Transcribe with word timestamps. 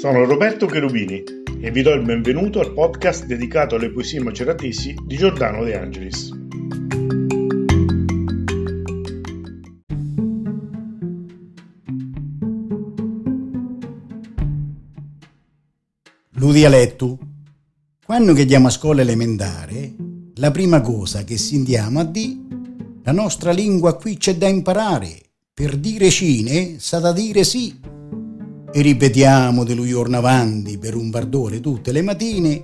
Sono 0.00 0.24
Roberto 0.24 0.64
Cherubini 0.64 1.22
e 1.60 1.70
vi 1.70 1.82
do 1.82 1.92
il 1.92 2.00
benvenuto 2.00 2.58
al 2.60 2.72
podcast 2.72 3.26
dedicato 3.26 3.74
alle 3.74 3.90
poesie 3.90 4.18
maceratesi 4.18 4.96
di 5.04 5.14
Giordano 5.18 5.62
De 5.62 5.76
Angelis. 5.76 6.30
Lo 16.30 16.50
dialetto. 16.50 17.18
Quando 18.02 18.32
chiediamo 18.32 18.68
a 18.68 18.70
scuola 18.70 19.02
elementare, 19.02 19.92
la 20.36 20.50
prima 20.50 20.80
cosa 20.80 21.24
che 21.24 21.36
sentiamo 21.36 22.00
a 22.00 22.04
di 22.04 22.48
la 23.02 23.12
nostra 23.12 23.52
lingua 23.52 23.96
qui 23.96 24.16
c'è 24.16 24.34
da 24.36 24.48
imparare. 24.48 25.18
Per 25.52 25.76
dire 25.76 26.08
cine, 26.08 26.78
sa 26.78 27.00
da 27.00 27.12
dire 27.12 27.44
sì. 27.44 27.89
E 28.72 28.82
ripetiamo 28.82 29.64
di 29.64 29.74
lui 29.74 29.88
giorno 29.88 30.18
avanti 30.18 30.78
per 30.78 30.94
un 30.94 31.10
bardore 31.10 31.60
tutte 31.60 31.90
le 31.90 32.02
mattine 32.02 32.62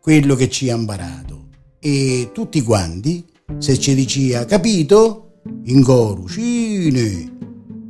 quello 0.00 0.34
che 0.34 0.48
ci 0.48 0.68
ha 0.70 0.74
imparato. 0.74 1.48
E 1.78 2.30
tutti 2.32 2.60
quanti, 2.62 3.24
se 3.58 3.78
ci 3.78 3.94
diceva 3.94 4.44
capito, 4.44 5.40
in 5.64 5.82
coro, 5.82 6.26
cine. 6.26 7.36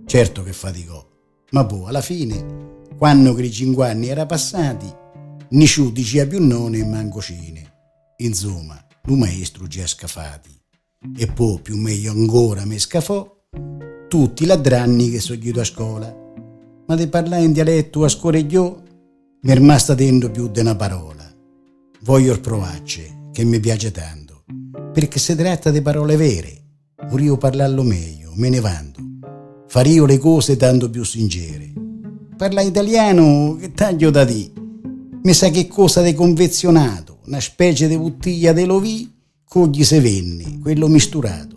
Certo 0.04 0.42
che 0.42 0.52
faticò, 0.52 1.06
ma 1.52 1.64
poi 1.64 1.88
alla 1.88 2.02
fine, 2.02 2.76
quando 2.98 3.32
quei 3.32 3.50
cinque 3.50 3.88
anni 3.88 4.08
era 4.08 4.26
passati, 4.26 4.86
nessuno 5.50 5.90
diceva 5.90 6.26
più 6.26 6.44
nome 6.44 6.78
e 6.78 6.84
manco 6.84 7.20
cine. 7.20 7.72
Insomma, 8.18 8.78
un 9.06 9.18
maestro 9.18 9.66
già 9.66 9.86
scafati. 9.86 10.50
E 11.16 11.26
poi, 11.28 11.60
più 11.62 11.76
meglio 11.76 12.10
ancora, 12.10 12.66
mi 12.66 12.78
scafò 12.78 13.26
tutti 14.08 14.42
i 14.42 14.46
ladranni 14.46 15.10
che 15.10 15.20
sono 15.20 15.38
a 15.60 15.64
scuola. 15.64 16.26
Ma 16.88 16.96
di 16.96 17.06
parlare 17.06 17.44
in 17.44 17.52
dialetto 17.52 18.04
a 18.04 18.08
scoregliò 18.08 18.82
mi 19.40 19.50
è 19.50 19.54
rimasta 19.54 19.94
dentro 19.94 20.30
più 20.30 20.48
di 20.48 20.60
una 20.60 20.74
parola. 20.74 21.24
Voglio 22.00 22.40
provarci, 22.40 23.02
che 23.32 23.44
mi 23.44 23.60
piace 23.60 23.92
tanto, 23.92 24.42
perché 24.92 25.18
si 25.18 25.36
tratta 25.36 25.70
di 25.70 25.80
parole 25.80 26.16
vere. 26.16 26.62
Vorrei 27.08 27.36
parlarlo 27.38 27.82
meglio, 27.82 28.32
me 28.34 28.48
ne 28.48 28.60
vanto. 28.60 29.00
Fario 29.68 30.06
le 30.06 30.18
cose 30.18 30.56
tanto 30.56 30.90
più 30.90 31.04
sincere. 31.04 31.72
Parla 32.36 32.62
italiano, 32.62 33.56
che 33.60 33.72
taglio 33.72 34.10
da 34.10 34.24
dire 34.24 34.58
mi 35.28 35.34
sa 35.34 35.50
che 35.50 35.66
cosa 35.66 36.00
di 36.00 36.14
convenzionato, 36.14 37.18
una 37.26 37.40
specie 37.40 37.86
di 37.86 37.98
bottiglia 37.98 38.54
di 38.54 38.64
lovì 38.64 39.12
con 39.44 39.68
gli 39.68 39.84
sevenni, 39.84 40.58
quello 40.58 40.88
misturato. 40.88 41.54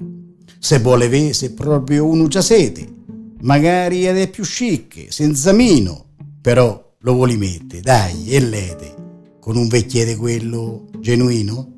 Se 0.59 0.79
vuole 0.79 1.07
vedere 1.07 1.31
se 1.31 1.53
proprio 1.53 2.05
uno 2.05 2.27
c'ha 2.27 2.41
sete, 2.41 3.00
magari 3.41 4.03
è 4.03 4.29
più 4.29 4.43
chic, 4.43 5.11
senza 5.11 5.53
mino, 5.53 6.13
però 6.41 6.93
lo 6.99 7.13
vuole 7.13 7.37
mettere, 7.37 7.81
dai, 7.81 8.29
e 8.29 8.39
lete, 8.39 8.93
con 9.39 9.55
un 9.55 9.67
vecchiere 9.67 10.15
quello 10.15 10.87
genuino? 10.99 11.73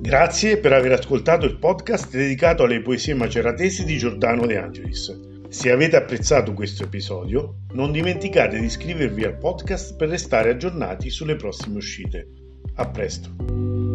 Grazie 0.00 0.58
per 0.58 0.72
aver 0.72 0.92
ascoltato 0.92 1.44
il 1.46 1.58
podcast 1.58 2.10
dedicato 2.10 2.64
alle 2.64 2.80
poesie 2.80 3.14
maceratesi 3.14 3.84
di 3.84 3.98
Giordano 3.98 4.46
De 4.46 4.56
Angelis. 4.56 5.33
Se 5.48 5.70
avete 5.70 5.96
apprezzato 5.96 6.52
questo 6.52 6.84
episodio, 6.84 7.60
non 7.72 7.92
dimenticate 7.92 8.58
di 8.58 8.66
iscrivervi 8.66 9.24
al 9.24 9.38
podcast 9.38 9.96
per 9.96 10.08
restare 10.08 10.50
aggiornati 10.50 11.10
sulle 11.10 11.36
prossime 11.36 11.76
uscite. 11.76 12.28
A 12.74 12.88
presto! 12.88 13.93